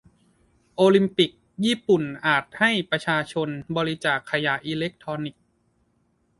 [0.75, 1.31] โอลิมปิก
[1.65, 5.43] ญี่ปุ่นอาจให้ประชาชนบริจาคขยะอิเล็กทรอนิกส์